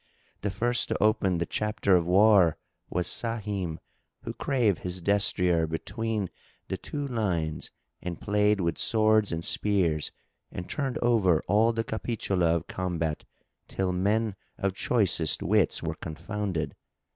[0.41, 2.57] The first to open the chapter[FN#6] of war
[2.89, 3.77] was Sahim,
[4.23, 6.31] who drave his destrier between
[6.69, 7.69] the two lines
[8.01, 10.11] and played with swords and spears
[10.51, 13.25] and turned over all the Capitula of combat
[13.67, 16.73] till men of choicest wits were confounded.